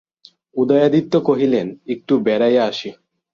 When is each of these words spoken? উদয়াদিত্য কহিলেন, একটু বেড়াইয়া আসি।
উদয়াদিত্য 0.55 1.13
কহিলেন, 1.21 1.67
একটু 1.87 2.13
বেড়াইয়া 2.19 2.63
আসি। 2.65 2.89